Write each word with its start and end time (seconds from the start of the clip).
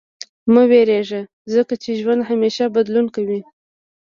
•مه 0.53 0.63
وېرېږه، 0.69 1.21
ځکه 1.53 1.73
چې 1.83 1.89
ژوند 2.01 2.21
همېشه 2.29 2.65
بدلون 2.75 3.07
کوي. 3.15 3.41